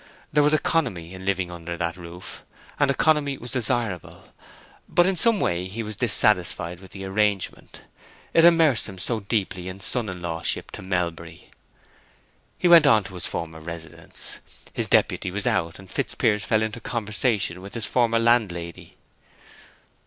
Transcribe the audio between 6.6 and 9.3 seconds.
with the arrangement; it immersed him so